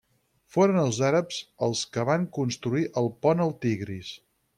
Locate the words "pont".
3.27-3.45